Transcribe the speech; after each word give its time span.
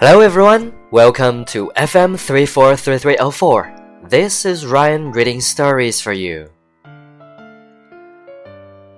Hello 0.00 0.18
everyone, 0.18 0.74
welcome 0.90 1.44
to 1.44 1.70
FM 1.76 2.18
343304. 2.18 4.02
This 4.08 4.44
is 4.44 4.66
Ryan 4.66 5.12
reading 5.12 5.40
stories 5.40 6.00
for 6.00 6.12
you. 6.12 6.50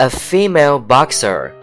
A 0.00 0.08
female 0.08 0.78
boxer. 0.78 1.54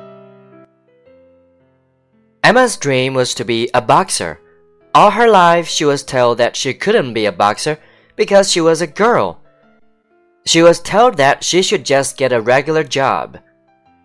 Emma's 2.44 2.78
dream 2.78 3.16
was 3.16 3.34
to 3.34 3.44
be 3.44 3.72
a 3.74 3.82
boxer. 3.82 4.40
All 4.94 5.10
her 5.10 5.28
life, 5.28 5.68
she 5.68 5.84
was 5.84 6.04
told 6.04 6.38
that 6.38 6.56
she 6.56 6.76
couldn't 6.76 7.16
be 7.16 7.26
a 7.26 7.32
boxer 7.32 7.80
because 8.16 8.52
she 8.52 8.62
was 8.62 8.82
a 8.82 8.88
girl. 8.88 9.42
She 10.46 10.62
was 10.62 10.80
told 10.80 11.18
that 11.18 11.44
she 11.44 11.64
should 11.64 11.86
just 11.86 12.18
get 12.18 12.32
a 12.32 12.40
regular 12.40 12.84
job. 12.84 13.40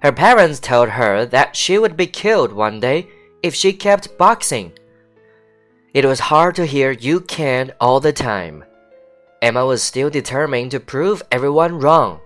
Her 0.01 0.11
parents 0.11 0.59
told 0.59 0.89
her 0.89 1.27
that 1.27 1.55
she 1.55 1.77
would 1.77 1.99
be 1.99 2.07
killed 2.07 2.51
one 2.51 2.81
day 2.81 3.09
if 3.43 3.55
she 3.55 3.75
kept 3.75 4.17
boxing. 4.17 4.73
It 5.95 6.05
was 6.05 6.21
hard 6.21 6.55
to 6.57 6.67
hear 6.67 6.91
you 6.91 7.21
can't 7.21 7.71
all 7.81 7.99
the 8.01 8.13
time. 8.13 8.65
Emma 9.41 9.65
was 9.65 9.83
still 9.83 10.11
determined 10.11 10.71
to 10.73 10.81
prove 10.81 11.23
everyone 11.33 11.79
wrong. 11.79 12.21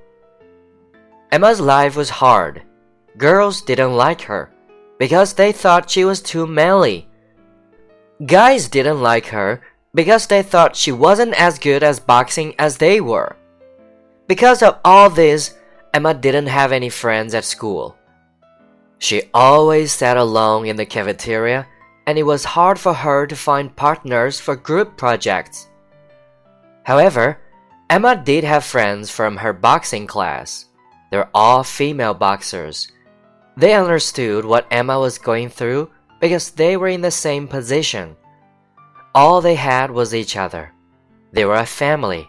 Emma's 1.30 1.60
life 1.60 1.96
was 1.96 2.10
hard. 2.10 2.62
Girls 3.16 3.62
didn't 3.62 3.96
like 3.96 4.22
her 4.22 4.52
because 4.98 5.34
they 5.34 5.52
thought 5.52 5.90
she 5.90 6.04
was 6.04 6.20
too 6.20 6.46
manly. 6.46 7.08
Guys 8.26 8.68
didn't 8.68 9.02
like 9.02 9.26
her 9.26 9.62
because 9.94 10.26
they 10.26 10.42
thought 10.42 10.76
she 10.76 10.92
wasn't 10.92 11.34
as 11.34 11.58
good 11.58 11.82
as 11.82 12.00
boxing 12.00 12.54
as 12.58 12.78
they 12.78 13.00
were. 13.00 13.36
Because 14.26 14.62
of 14.62 14.78
all 14.84 15.10
this, 15.10 15.56
Emma 15.92 16.14
didn't 16.14 16.46
have 16.46 16.72
any 16.72 16.88
friends 16.88 17.34
at 17.34 17.44
school. 17.44 17.96
She 18.98 19.24
always 19.34 19.92
sat 19.92 20.16
alone 20.16 20.66
in 20.66 20.76
the 20.76 20.86
cafeteria, 20.86 21.66
and 22.06 22.18
it 22.18 22.24
was 22.24 22.44
hard 22.44 22.78
for 22.78 22.94
her 22.94 23.26
to 23.26 23.36
find 23.36 23.76
partners 23.76 24.40
for 24.40 24.56
group 24.56 24.96
projects. 24.96 25.68
However, 26.84 27.38
Emma 27.88 28.16
did 28.16 28.44
have 28.44 28.64
friends 28.64 29.10
from 29.10 29.36
her 29.36 29.52
boxing 29.52 30.06
class. 30.06 30.66
They're 31.10 31.30
all 31.34 31.62
female 31.62 32.14
boxers. 32.14 32.90
They 33.56 33.74
understood 33.74 34.44
what 34.44 34.66
Emma 34.70 34.98
was 34.98 35.18
going 35.18 35.50
through 35.50 35.90
because 36.20 36.50
they 36.50 36.76
were 36.76 36.88
in 36.88 37.02
the 37.02 37.10
same 37.10 37.46
position. 37.46 38.16
All 39.14 39.40
they 39.40 39.56
had 39.56 39.90
was 39.90 40.14
each 40.14 40.36
other. 40.36 40.72
They 41.32 41.44
were 41.44 41.56
a 41.56 41.66
family. 41.66 42.28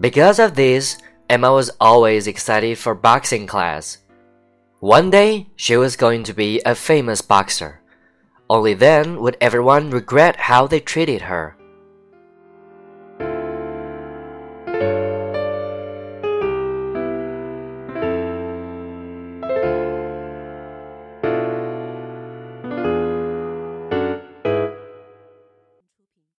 Because 0.00 0.38
of 0.38 0.56
this, 0.56 0.98
Emma 1.28 1.52
was 1.52 1.70
always 1.80 2.26
excited 2.26 2.76
for 2.76 2.94
boxing 2.94 3.46
class. 3.46 3.98
One 4.80 5.10
day, 5.10 5.50
she 5.54 5.76
was 5.76 5.94
going 5.94 6.24
to 6.24 6.34
be 6.34 6.60
a 6.66 6.74
famous 6.74 7.20
boxer. 7.20 7.79
Only 8.50 8.74
then 8.74 9.20
would 9.20 9.36
everyone 9.40 9.90
regret 9.90 10.34
how 10.34 10.66
they 10.66 10.80
treated 10.80 11.22
her. 11.22 11.56